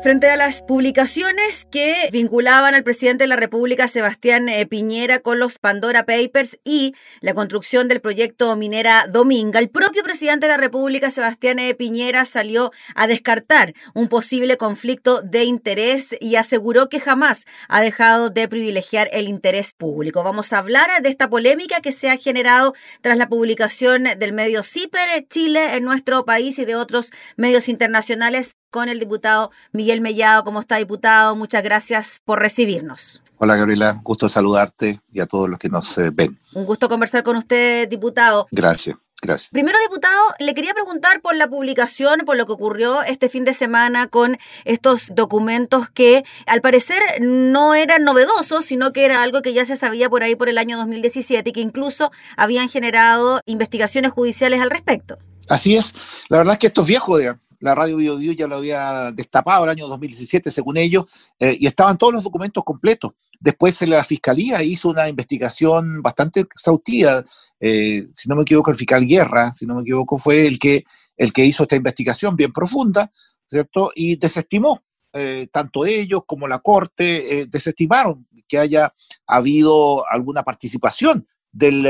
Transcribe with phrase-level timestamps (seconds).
[0.00, 5.40] Frente a las publicaciones que vinculaban al presidente de la República, Sebastián eh, Piñera, con
[5.40, 10.56] los Pandora Papers y la construcción del proyecto minera Dominga, el propio presidente de la
[10.56, 17.00] República, Sebastián eh, Piñera, salió a descartar un posible conflicto de interés y aseguró que
[17.00, 20.22] jamás ha dejado de privilegiar el interés público.
[20.22, 24.62] Vamos a hablar de esta polémica que se ha generado tras la publicación del medio
[24.62, 30.44] CIPER Chile en nuestro país y de otros medios internacionales con el diputado Miguel Mellado.
[30.44, 31.36] ¿Cómo está, diputado?
[31.36, 33.22] Muchas gracias por recibirnos.
[33.38, 34.00] Hola, Gabriela.
[34.02, 36.38] Gusto saludarte y a todos los que nos eh, ven.
[36.54, 38.48] Un gusto conversar con usted, diputado.
[38.50, 38.96] Gracias.
[39.20, 39.50] Gracias.
[39.50, 43.52] Primero, diputado, le quería preguntar por la publicación, por lo que ocurrió este fin de
[43.52, 49.52] semana con estos documentos que al parecer no eran novedosos, sino que era algo que
[49.52, 54.12] ya se sabía por ahí por el año 2017 y que incluso habían generado investigaciones
[54.12, 55.18] judiciales al respecto.
[55.48, 55.94] Así es.
[56.28, 59.64] La verdad es que esto es viejo, digamos la radio Bio, ya lo había destapado
[59.64, 61.04] el año 2017, según ellos,
[61.38, 63.12] eh, y estaban todos los documentos completos.
[63.40, 67.24] Después la Fiscalía hizo una investigación bastante exhaustiva,
[67.60, 70.84] eh, si no me equivoco, el fiscal Guerra, si no me equivoco, fue el que,
[71.16, 73.10] el que hizo esta investigación bien profunda,
[73.48, 73.90] ¿cierto?
[73.94, 78.94] Y desestimó, eh, tanto ellos como la Corte, desestimaron que haya
[79.26, 81.82] habido alguna participación del,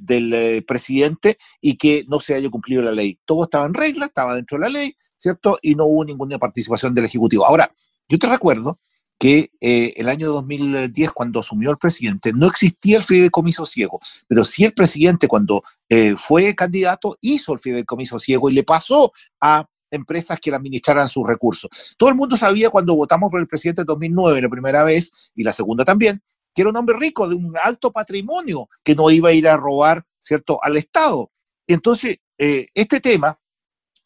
[0.00, 3.18] del, presidente y que no se haya cumplido la ley.
[3.24, 5.56] Todo estaba en regla, estaba dentro de la ley, ¿cierto?
[5.62, 7.46] Y no hubo ninguna participación del Ejecutivo.
[7.46, 7.72] Ahora,
[8.08, 8.80] yo te recuerdo
[9.18, 14.44] que eh, el año 2010, cuando asumió el presidente, no existía el fideicomiso ciego, pero
[14.44, 19.64] sí el presidente cuando eh, fue candidato hizo el fideicomiso ciego y le pasó a
[19.92, 21.94] empresas que le administraran sus recursos.
[21.96, 25.44] Todo el mundo sabía cuando votamos por el presidente en 2009, la primera vez, y
[25.44, 26.20] la segunda también,
[26.52, 29.56] que era un hombre rico, de un alto patrimonio, que no iba a ir a
[29.56, 31.30] robar, ¿cierto?, al Estado.
[31.68, 33.38] Entonces, eh, este tema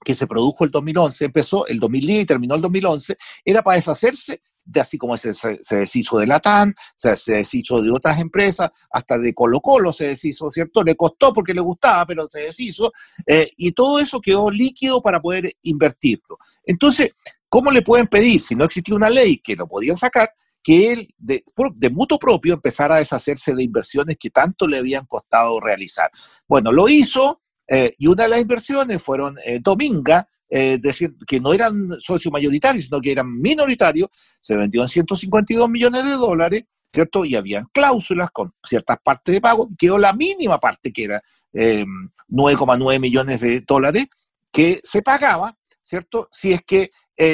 [0.06, 4.41] que se produjo el 2011, empezó el 2010 y terminó el 2011, era para deshacerse
[4.65, 9.19] de así como se, se, deshizo de Latam, se, se, deshizo de otras empresas, hasta
[9.19, 10.84] de Colo Colo se deshizo, ¿cierto?
[10.84, 12.93] Le costó porque le gustaba, pero se deshizo,
[13.27, 16.39] eh, y todo eso quedó líquido para poder invertirlo.
[16.62, 17.11] Entonces,
[17.49, 20.31] ¿cómo le pueden pedir, si no existía una ley que lo podían sacar,
[20.62, 21.43] que él de,
[21.75, 26.12] de mutuo propio empezara a deshacerse de inversiones que tanto le habían costado realizar?
[26.47, 31.41] Bueno, lo hizo, eh, y una de las inversiones fueron eh, Dominga, eh, decir, que
[31.41, 34.09] no eran socios mayoritarios, sino que eran minoritarios,
[34.41, 37.25] se vendió en 152 millones de dólares, ¿cierto?
[37.25, 41.22] Y habían cláusulas con ciertas partes de pago, quedó la mínima parte, que era
[41.53, 44.06] 9,9 em, millones de dólares,
[44.53, 46.28] que se pagaba, ¿cierto?
[46.31, 46.91] Si es que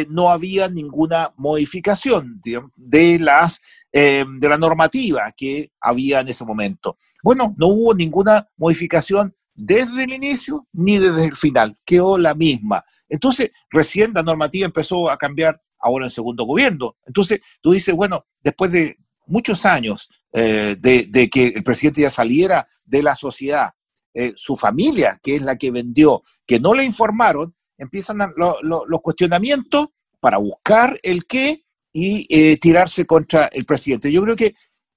[0.09, 2.41] no había ninguna modificación
[2.77, 3.61] de, las,
[3.93, 6.97] de la normativa que había en ese momento.
[7.23, 12.85] Bueno, no hubo ninguna modificación desde el inicio ni desde el final, quedó la misma.
[13.09, 16.97] Entonces, recién la normativa empezó a cambiar ahora en segundo gobierno.
[17.07, 18.97] Entonces, tú dices, bueno, después de
[19.27, 23.71] muchos años eh, de, que el presidente ya saliera de la sociedad,
[24.15, 29.89] eh, su familia, que es la que vendió, que no le informaron, empiezan los cuestionamientos
[30.21, 34.11] para buscar el qué y eh, tirarse contra el presidente.
[34.11, 34.55] Yo creo que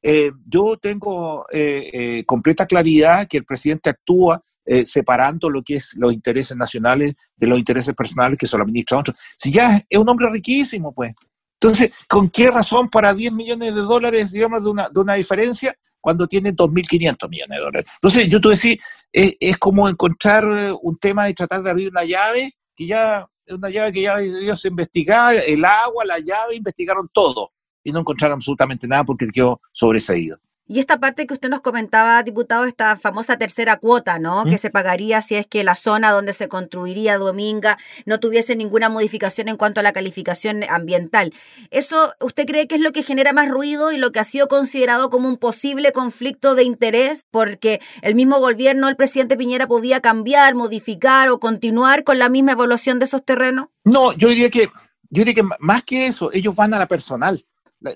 [0.07, 4.39] eh, yo tengo eh, eh, completa claridad que el presidente actúa
[4.83, 9.13] separando lo que es los intereses nacionales de los intereses personales que son los ministros.
[9.37, 11.13] Si ya es un hombre riquísimo, pues.
[11.59, 15.75] Entonces, ¿con qué razón para 10 millones de dólares, digamos, de una, de una diferencia
[16.01, 17.91] cuando tiene 2.500 millones de dólares?
[17.97, 18.75] Entonces, yo te decía,
[19.11, 20.47] es, es como encontrar
[20.81, 24.19] un tema de tratar de abrir una llave que ya es una llave que ya
[24.19, 27.51] ellos investigaron, el agua, la llave, investigaron todo
[27.85, 30.37] y no encontraron absolutamente nada porque quedó sobreseído.
[30.67, 34.45] Y esta parte que usted nos comentaba, diputado, esta famosa tercera cuota, ¿no?
[34.45, 34.57] Que ¿Mm?
[34.57, 39.47] se pagaría si es que la zona donde se construiría Dominga no tuviese ninguna modificación
[39.47, 41.33] en cuanto a la calificación ambiental.
[41.69, 44.47] ¿Eso usted cree que es lo que genera más ruido y lo que ha sido
[44.47, 47.27] considerado como un posible conflicto de interés?
[47.29, 52.53] Porque el mismo gobierno, el presidente Piñera, podía cambiar, modificar o continuar con la misma
[52.53, 53.67] evaluación de esos terrenos.
[53.83, 54.71] No, yo diría que,
[55.11, 57.45] yo diría que más que eso, ellos van a la personal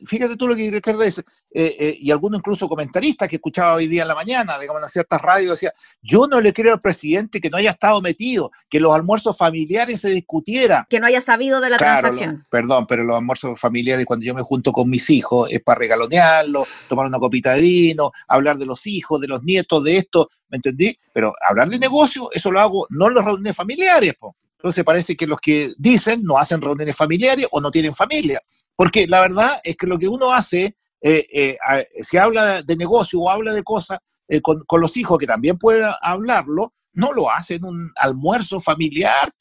[0.06, 3.88] fíjate tú lo que Ricardo dice, eh, eh, y algunos incluso comentaristas que escuchaba hoy
[3.88, 7.42] día en la mañana, digamos, en ciertas radios, decía, yo no le creo al presidente
[7.42, 10.86] que no haya estado metido, que los almuerzos familiares se discutiera.
[10.90, 12.46] Que no haya sabido de la transacción.
[12.50, 16.68] perdón, pero los almuerzos familiares, cuando yo me junto con mis hijos, es para regalonearlos,
[16.88, 20.58] tomar una copita de vino, hablar de los hijos, de los nietos, de esto, ¿me
[20.58, 20.98] entendí?
[21.14, 24.14] Pero hablar de negocio, eso lo hago no en los reuniones familiares,
[24.58, 28.42] Entonces parece que los que dicen no hacen reuniones familiares o no tienen familia.
[28.80, 33.52] Porque la verdad es que lo que uno hace si habla de negocio o habla
[33.52, 34.00] de cosas
[34.42, 39.34] con, con, los hijos, que también pueda hablarlo, no lo hace en un almuerzo familiar.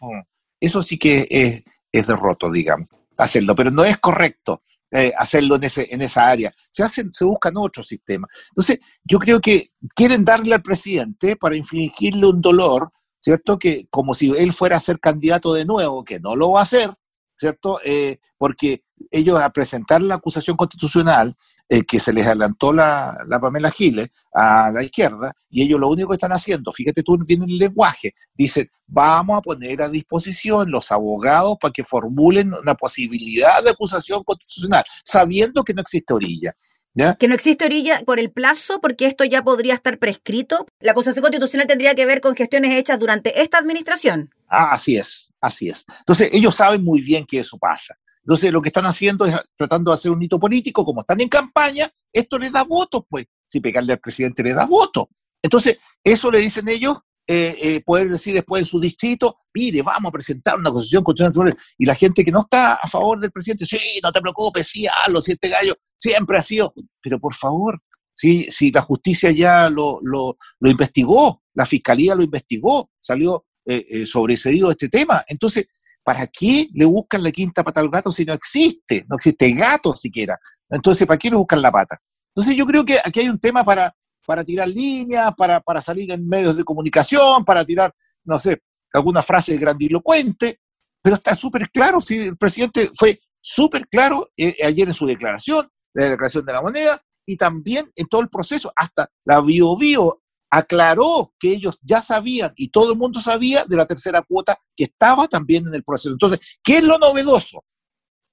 [0.59, 1.63] Eso sí que es,
[1.93, 4.65] es derroto, digamos, hacerlo, pero no es correcto.
[4.91, 6.53] Eh, hacerlo en, ese, en esa área.
[6.69, 8.31] Se, hacen, se buscan otros sistemas.
[8.51, 12.91] Entonces, yo creo que quieren darle al presidente para infligirle un dolor,
[13.21, 13.57] ¿cierto?
[13.57, 16.63] Que como si él fuera a ser candidato de nuevo, que no lo va a
[16.65, 16.91] hacer,
[17.39, 17.79] ¿cierto?
[17.85, 21.37] Eh, porque ellos a presentar la acusación constitucional
[21.71, 25.89] eh, que se les adelantó la, la, Pamela Giles a la izquierda, y ellos lo
[25.89, 30.71] único que están haciendo, fíjate tú bien el lenguaje, dicen, vamos a poner a disposición
[30.71, 36.57] los abogados para que formulen una posibilidad de acusación constitucional, sabiendo que no existe orilla.
[36.95, 37.15] ¿Ya?
[37.15, 40.67] Que no existe orilla por el plazo, porque esto ya podría estar prescrito.
[40.81, 44.31] La acusación constitucional tendría que ver con gestiones hechas durante esta administración.
[44.49, 45.85] Ah, así es, así es.
[46.01, 47.97] Entonces, ellos saben muy bien que eso pasa.
[48.23, 51.29] Entonces, lo que están haciendo es tratando de hacer un hito político, como están en
[51.29, 53.27] campaña, esto les da votos, pues.
[53.47, 55.07] Si pegarle al presidente le da votos.
[55.43, 60.09] Entonces, eso le dicen ellos, eh, eh, poder decir después en su distrito, mire, vamos
[60.09, 61.57] a presentar una constitución constitucional.
[61.79, 64.87] Y la gente que no está a favor del presidente, sí, no te preocupes, sí,
[64.87, 66.75] hazlo, si este gallo siempre ha sido.
[67.03, 67.81] Pero por favor,
[68.15, 73.87] si, si la justicia ya lo, lo, lo investigó, la fiscalía lo investigó, salió eh,
[73.89, 75.25] eh sobrecedido este tema.
[75.29, 75.67] Entonces,
[76.09, 79.05] ¿Para qué le buscan la quinta pata al gato si no existe?
[79.11, 80.39] No existe gato siquiera.
[80.71, 82.01] Entonces, ¿para qué le buscan la pata?
[82.35, 83.95] Entonces, yo creo que aquí hay un tema para,
[84.25, 87.95] para tirar líneas, para, para salir en medios de comunicación, para tirar,
[88.25, 88.63] no sé,
[88.95, 90.61] alguna frase grandilocuente,
[91.03, 95.69] pero está súper claro, si el presidente fue súper claro eh, ayer en su declaración,
[95.93, 100.23] la declaración de la moneda, y también en todo el proceso, hasta la bio, bio
[100.51, 104.85] aclaró que ellos ya sabían y todo el mundo sabía de la tercera cuota que
[104.85, 106.13] estaba también en el proceso.
[106.13, 107.65] Entonces, ¿qué es lo novedoso?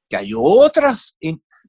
[0.09, 1.15] Que hay otras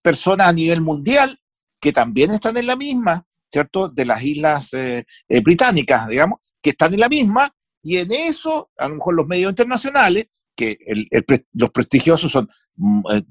[0.02, 1.38] personas a nivel mundial
[1.80, 3.88] que también están en la misma, ¿cierto?
[3.88, 7.52] De las islas eh, eh, británicas, digamos, que están en la misma,
[7.82, 10.26] y en eso, a lo mejor los medios internacionales,
[10.56, 10.78] que
[11.52, 13.22] los prestigiosos son mm, eh,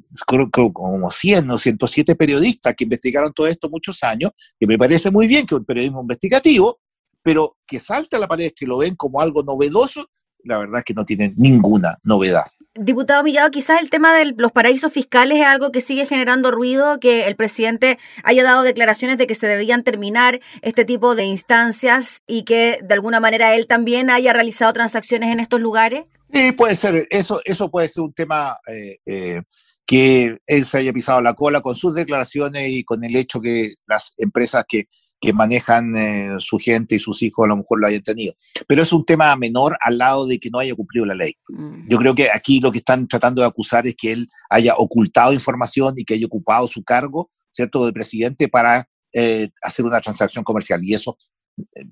[0.72, 5.28] como 100 o 107 periodistas que investigaron todo esto muchos años, que me parece muy
[5.28, 6.80] bien que un periodismo investigativo,
[7.26, 10.08] pero que salta a la palestra y lo ven como algo novedoso,
[10.44, 12.46] la verdad es que no tienen ninguna novedad.
[12.76, 17.00] Diputado Millado, quizás el tema de los paraísos fiscales es algo que sigue generando ruido,
[17.00, 22.22] que el presidente haya dado declaraciones de que se debían terminar este tipo de instancias
[22.28, 26.06] y que de alguna manera él también haya realizado transacciones en estos lugares.
[26.32, 29.42] Sí, puede ser, eso, eso puede ser un tema eh, eh,
[29.88, 33.76] que él se haya pisado la cola con sus declaraciones y con el hecho que
[33.88, 34.90] las empresas que
[35.26, 38.34] que manejan eh, su gente y sus hijos a lo mejor lo hayan tenido.
[38.68, 41.34] Pero es un tema menor al lado de que no haya cumplido la ley.
[41.50, 41.90] Mm.
[41.90, 45.34] Yo creo que aquí lo que están tratando de acusar es que él haya ocultado
[45.34, 50.44] información y que haya ocupado su cargo, ¿cierto?, de presidente para eh, hacer una transacción
[50.44, 50.82] comercial.
[50.84, 51.18] Y eso,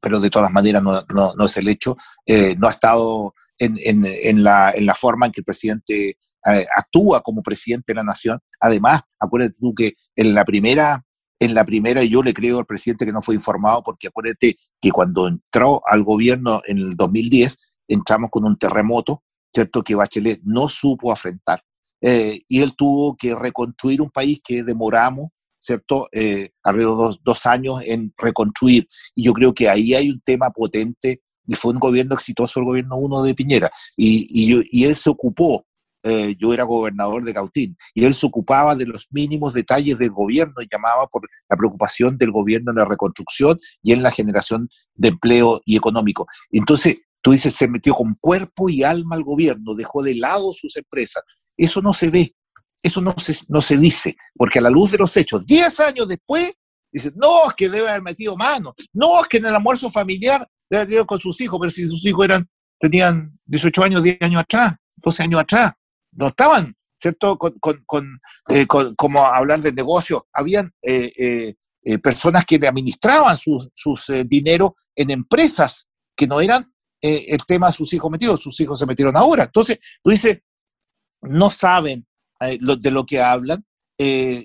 [0.02, 4.06] pero de todas maneras no, no, es el hecho, eh, no ha estado en, en,
[4.06, 6.18] en, la, en la forma en que el presidente
[6.76, 8.38] actúa como presidente de la nación.
[8.60, 11.06] Además, acuérdate tú que en la primera
[11.44, 14.92] en la primera, yo le creo al presidente que no fue informado, porque acuérdate que
[14.92, 19.24] cuando entró al gobierno en el 2010, entramos con un terremoto,
[19.54, 19.84] ¿cierto?
[19.84, 21.62] Que Bachelet no supo afrontar.
[22.02, 25.30] Eh, y él tuvo que reconstruir un país que demoramos,
[25.60, 26.08] ¿cierto?
[26.12, 28.88] Eh, alrededor de dos, años en reconstruir.
[29.16, 32.66] Y yo creo que ahí hay un tema potente y fue un gobierno exitoso el
[32.66, 33.72] gobierno uno de Piñera.
[33.98, 35.66] Y él se ocupó
[36.04, 40.12] eh, yo era gobernador de Cautín, y él se ocupaba de los mínimos detalles del
[40.12, 44.70] gobierno y llamaba por la preocupación del gobierno en la reconstrucción y en la generación
[44.96, 46.28] de empleo y económico.
[46.52, 50.76] Entonces, tú dices, se metió con cuerpo y alma al gobierno, dejó de lado sus
[50.76, 51.24] empresas.
[51.56, 52.36] Eso no se ve,
[52.82, 56.08] eso no se, no se dice, porque a la luz de los hechos, 10 años
[56.08, 56.52] después,
[56.92, 60.46] dice, no, es que debe haber metido mano, no, es que en el almuerzo familiar
[60.70, 62.46] debe haber ido con sus hijos, pero si sus hijos eran,
[62.78, 65.74] tenían 18 años, 10 años atrás, 12 años atrás,
[66.16, 67.38] no estaban, ¿cierto?
[67.38, 74.12] Con, eh, como hablar de negocio, habían eh, eh, personas que le administraban sus, sus
[74.26, 78.86] dinero en empresas que no eran el tema de sus hijos metidos, sus hijos se
[78.86, 79.44] metieron ahora.
[79.44, 80.40] Entonces, tú dices,
[81.22, 82.08] no saben
[82.40, 83.66] de lo que hablan,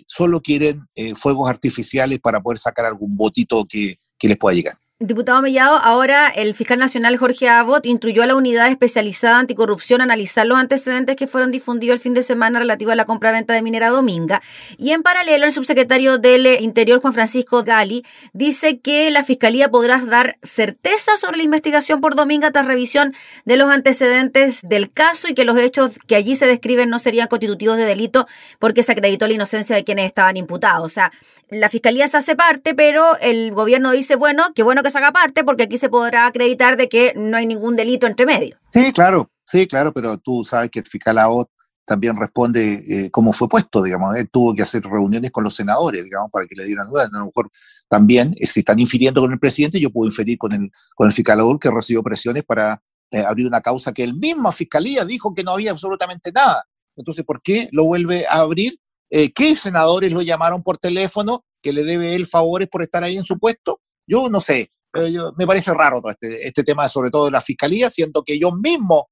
[0.09, 4.77] solo quieren fuegos artificiales para poder sacar algún botito que, que les pueda llegar.
[5.01, 10.05] Diputado Mellado, ahora el fiscal nacional Jorge Abbott instruyó a la unidad especializada anticorrupción a
[10.05, 13.63] analizar los antecedentes que fueron difundidos el fin de semana relativo a la compraventa de
[13.63, 14.43] Minera Dominga.
[14.77, 19.99] Y en paralelo, el subsecretario del Interior, Juan Francisco Gali, dice que la fiscalía podrá
[20.05, 23.15] dar certeza sobre la investigación por Dominga tras revisión
[23.45, 27.29] de los antecedentes del caso y que los hechos que allí se describen no serían
[27.29, 28.27] constitutivos de delito
[28.59, 30.85] porque se acreditó la inocencia de quienes estaban imputados.
[30.85, 31.13] O sea,
[31.51, 35.13] la fiscalía se hace parte, pero el gobierno dice, bueno, qué bueno que se haga
[35.13, 38.57] parte porque aquí se podrá acreditar de que no hay ningún delito entre medio.
[38.73, 41.49] Sí, claro, sí, claro, pero tú sabes que el fiscal AOT
[41.89, 46.05] también responde eh, cómo fue puesto, digamos, él tuvo que hacer reuniones con los senadores,
[46.05, 47.09] digamos, para que le dieran dudas.
[47.13, 47.51] A lo mejor
[47.89, 51.13] también, eh, si están infiriendo con el presidente, yo puedo inferir con el, con el
[51.13, 55.35] fiscal AOT que recibió presiones para eh, abrir una causa que el mismo fiscalía dijo
[55.35, 56.63] que no había absolutamente nada.
[56.95, 58.79] Entonces, ¿por qué lo vuelve a abrir?
[59.11, 63.25] ¿Qué senadores lo llamaron por teléfono que le debe él favores por estar ahí en
[63.25, 63.81] su puesto?
[64.07, 67.91] Yo no sé, me parece raro todo este, este, tema, sobre todo de la fiscalía,
[67.91, 69.05] siendo que ellos mismos.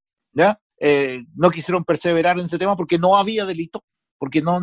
[0.79, 3.83] Eh, no quisieron perseverar en ese tema porque no había delito,
[4.19, 4.61] porque no,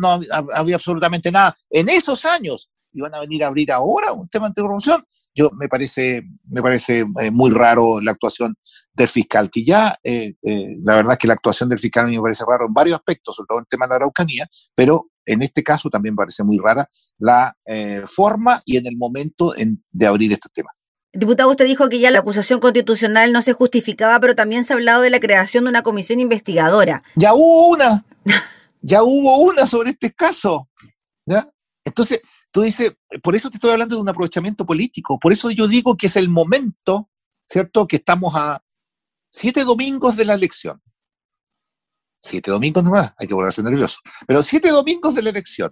[0.54, 1.56] había absolutamente nada.
[1.70, 5.02] En esos años iban a venir a abrir ahora un tema de corrupción.
[5.34, 8.54] Yo me parece, me parece eh, muy raro la actuación
[8.92, 10.36] del fiscal, que ya eh,
[10.84, 12.96] la verdad es que la actuación del fiscal a mí me parece raro en varios
[12.96, 16.44] aspectos, sobre todo en el tema de la Araucanía, pero en este caso también parece
[16.44, 17.56] muy rara la
[18.06, 19.52] forma y en el momento
[19.90, 20.70] de abrir este tema.
[21.14, 24.76] Diputado, usted dijo que ya la acusación constitucional no se justificaba, pero también se ha
[24.76, 27.04] hablado de la creación de una comisión investigadora.
[27.14, 28.04] Ya hubo una,
[28.82, 30.68] ya hubo una sobre este caso.
[31.24, 31.48] ¿ya?
[31.84, 35.68] Entonces, tú dices, por eso te estoy hablando de un aprovechamiento político, por eso yo
[35.68, 37.08] digo que es el momento,
[37.48, 37.86] ¿cierto?
[37.86, 38.62] Que estamos a
[39.30, 40.82] siete domingos de la elección.
[42.20, 44.00] Siete domingos nomás, hay que volverse nervioso.
[44.26, 45.70] Pero siete domingos de la elección.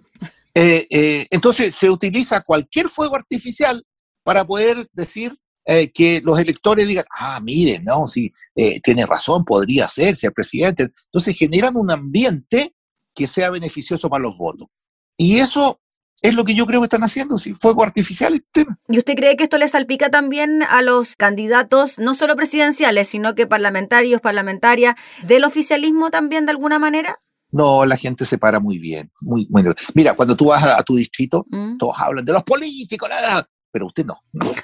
[0.53, 3.83] Eh, eh, entonces se utiliza cualquier fuego artificial
[4.23, 5.33] para poder decir
[5.65, 10.33] eh, que los electores digan, ah, miren, no, sí, eh, tiene razón, podría ser, ser
[10.33, 10.89] presidente.
[11.05, 12.75] Entonces generan un ambiente
[13.15, 14.67] que sea beneficioso para los votos.
[15.17, 15.79] Y eso
[16.21, 18.79] es lo que yo creo que están haciendo, sí, fuego artificial este tema.
[18.87, 23.35] ¿Y usted cree que esto le salpica también a los candidatos, no solo presidenciales, sino
[23.35, 27.19] que parlamentarios, parlamentarias, del oficialismo también de alguna manera?
[27.51, 29.75] No, la gente se para muy bien, muy, bueno.
[29.93, 31.77] Mira, cuando tú vas a, tu distrito, ¿Mm?
[31.77, 34.19] todos hablan de los políticos, nada, pero usted no,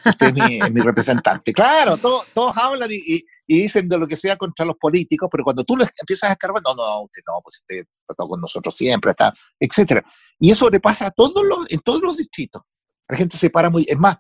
[0.06, 1.52] usted es mi, representante.
[1.52, 5.76] Claro, todos hablan y, dicen de lo que sea contra los políticos, pero cuando tú
[5.76, 9.34] les empiezas a escarbar, no, no, usted no, pues usted está con nosotros siempre, está,
[9.60, 10.06] etcétera.
[10.38, 12.62] Y eso le pasa a todos los, en todos los distritos.
[13.08, 14.18] La gente se para muy, es más,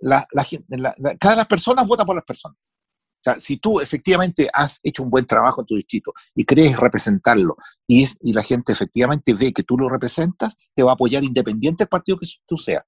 [0.00, 0.26] la,
[1.18, 2.58] cada persona vota por las personas.
[2.58, 6.76] O sea, si tú efectivamente has hecho un buen trabajo en tu distrito y crees
[6.76, 10.94] representarlo y, es, y la gente efectivamente ve que tú lo representas, te va a
[10.94, 12.84] apoyar independiente del partido que tú seas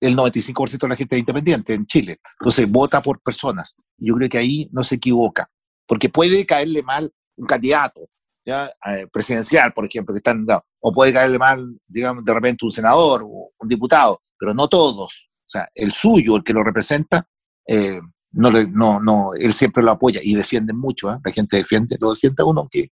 [0.00, 2.20] el 95% de la gente es independiente en Chile.
[2.40, 3.74] Entonces vota por personas.
[3.96, 5.50] Yo creo que ahí no se equivoca,
[5.86, 8.08] porque puede caerle mal un candidato
[8.44, 8.70] ¿ya?
[8.86, 10.46] Eh, presidencial, por ejemplo, que están,
[10.80, 15.28] o puede caerle mal, digamos, de repente un senador o un diputado, pero no todos.
[15.44, 17.26] O sea, el suyo, el que lo representa,
[17.66, 18.00] eh,
[18.32, 21.10] no, no, no, él siempre lo apoya y defiende mucho.
[21.10, 21.18] ¿eh?
[21.24, 22.92] La gente defiende, lo defiende uno, aunque,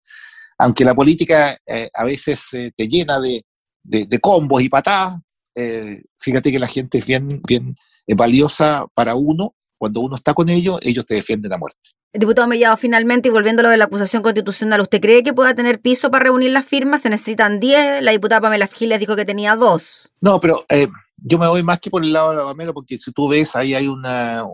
[0.57, 1.57] aunque la política
[1.93, 3.45] a veces te llena de,
[3.83, 5.19] de, de combos y patadas,
[5.55, 7.75] eh, fíjate que la gente es bien, bien
[8.07, 9.55] eh, valiosa para uno.
[9.77, 11.89] Cuando uno está con ellos, ellos te defienden a muerte.
[12.13, 15.55] Diputado Mellado, finalmente, y volviendo a lo de la acusación constitucional, ¿usted cree que pueda
[15.55, 17.01] tener piso para reunir las firmas?
[17.01, 20.11] Se necesitan 10, la diputada Pamela Giles dijo que tenía dos.
[20.21, 22.97] No, pero eh, yo me voy más que por el lado de la Pamela, porque
[22.99, 24.45] si tú ves, ahí hay una,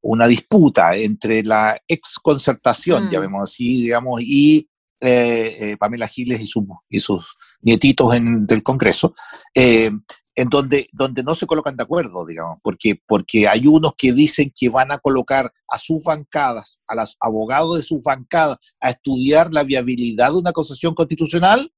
[0.00, 3.10] una disputa entre la exconcertación, mm.
[3.10, 4.68] llamémoslo así, digamos, y
[5.00, 6.50] eh, Pamela Giles y,
[6.88, 9.14] y, sus nietitos en, del Congreso,
[9.54, 9.90] eh,
[10.34, 14.52] en donde, donde no se colocan de acuerdo, digamos, porque, porque hay unos que dicen
[14.54, 19.52] que van a colocar a sus bancadas, a los abogados de sus bancadas, a estudiar
[19.52, 21.72] la viabilidad de una acusación constitucional,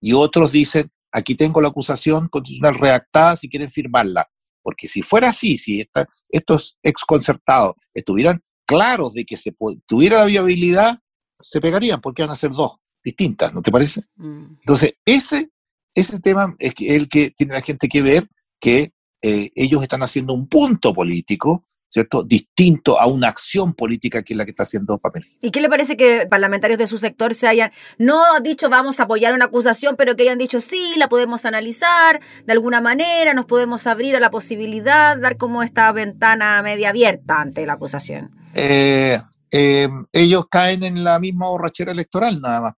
[0.00, 4.28] y otros dicen, aquí tengo la acusación constitucional redactada si quieren firmarla.
[4.62, 9.54] Porque si fuera así, si esta, estos exconcertados estuvieran claros de que se
[9.86, 10.98] tuviera la viabilidad,
[11.42, 14.02] se pegarían porque van a ser dos distintas, ¿no te parece?
[14.16, 14.56] Mm.
[14.60, 15.50] Entonces, ese,
[15.94, 18.28] ese tema es el que tiene la gente que ver
[18.60, 22.22] que eh, ellos están haciendo un punto político, ¿cierto?
[22.22, 25.26] Distinto a una acción política que es la que está haciendo Pamela.
[25.40, 29.04] ¿Y qué le parece que parlamentarios de su sector se hayan, no dicho vamos a
[29.04, 33.44] apoyar una acusación, pero que hayan dicho sí, la podemos analizar de alguna manera, nos
[33.44, 38.30] podemos abrir a la posibilidad, dar como esta ventana media abierta ante la acusación?
[38.54, 39.20] Eh,
[39.52, 42.74] eh, ellos caen en la misma borrachera electoral nada más.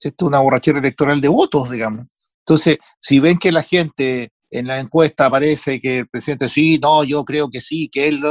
[0.00, 2.06] Esto es una borrachera electoral de votos, digamos.
[2.46, 7.02] Entonces, si ven que la gente en la encuesta aparece que el presidente sí, no,
[7.02, 8.22] yo creo que sí, que él,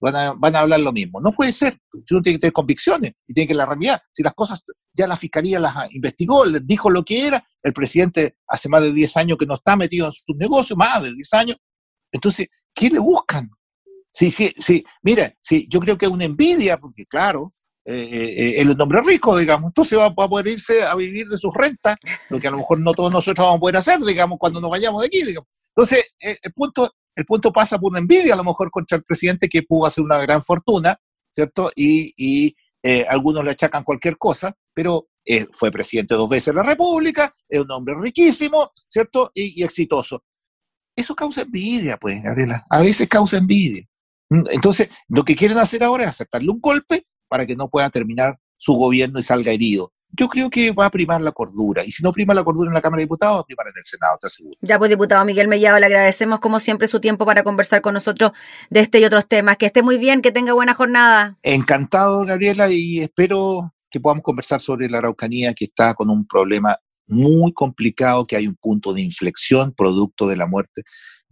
[0.00, 1.20] van, a, van a hablar lo mismo.
[1.20, 1.78] No puede ser.
[1.92, 4.00] Uno tiene que tener convicciones y tiene que la realidad.
[4.12, 4.62] Si las cosas
[4.92, 8.92] ya la fiscalía las investigó, les dijo lo que era, el presidente hace más de
[8.92, 11.56] 10 años que no está metido en sus negocios, más de 10 años.
[12.12, 13.50] Entonces, ¿qué le buscan?
[14.14, 14.84] Sí, sí, sí.
[15.02, 17.52] Mira, sí, yo creo que es una envidia, porque claro,
[17.84, 21.26] eh, eh, eh, es un hombre rico, digamos, entonces va, a poder irse a vivir
[21.26, 21.96] de sus rentas,
[22.30, 24.70] lo que a lo mejor no todos nosotros vamos a poder hacer, digamos, cuando nos
[24.70, 25.48] vayamos de aquí, digamos.
[25.76, 29.48] Entonces, el, punto, el punto pasa por una envidia a lo mejor contra el presidente
[29.48, 30.96] que pudo hacer una gran fortuna,
[31.30, 31.70] ¿cierto?
[31.74, 32.54] Y,
[33.08, 35.08] algunos le achacan cualquier cosa, pero
[35.52, 39.32] fue presidente dos veces de la República, es un hombre riquísimo, ¿cierto?
[39.34, 40.22] Y, y exitoso.
[40.94, 42.64] Eso causa envidia, pues, Gabriela.
[42.70, 43.88] A veces causa envidia.
[44.34, 47.88] Mm, entonces, lo que quieren hacer ahora es aceptarle un golpe para que no pueda
[47.90, 49.92] terminar su gobierno y salga herido.
[50.16, 51.84] Yo creo que va a primar la cordura.
[51.84, 53.74] Y si no prima la cordura en la Cámara de Diputados, va a primar en
[53.76, 54.56] el Senado, te aseguro.
[54.60, 58.30] Ya, pues, diputado Miguel Mellado, le agradecemos como siempre su tiempo para conversar con nosotros
[58.70, 59.56] de este y otros temas.
[59.56, 61.36] Que esté muy bien, que tenga buena jornada.
[61.42, 66.78] Encantado, Gabriela, y espero que podamos conversar sobre la Araucanía, que está con un problema
[67.06, 70.84] muy complicado, que hay un punto de inflexión producto de la muerte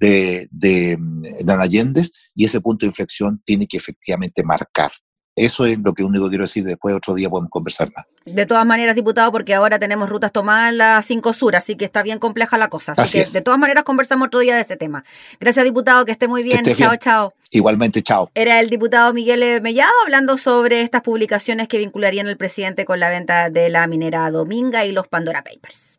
[0.03, 0.99] de, de,
[1.41, 2.03] de Allende,
[2.35, 4.91] y ese punto de inflexión tiene que efectivamente marcar
[5.35, 6.65] eso es lo que único quiero decir.
[6.65, 8.05] Después otro día podemos conversar más.
[8.25, 12.03] De todas maneras, diputado, porque ahora tenemos rutas tomadas las cinco sur, así que está
[12.03, 12.93] bien compleja la cosa.
[12.97, 15.05] Así, que de todas maneras conversamos otro día de ese tema.
[15.41, 16.63] Gracias, diputado, que esté muy bien.
[16.77, 17.35] chao, chao.
[17.51, 18.31] Igualmente, chao.
[18.35, 23.09] Era el diputado Miguel Mellado hablando sobre estas publicaciones que vincularían al presidente con la
[23.09, 25.99] venta de la minera Dominga y los Pandora Papers.